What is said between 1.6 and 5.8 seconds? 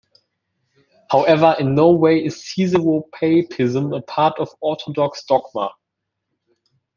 no way is caesaropapism a part of Orthodox dogma.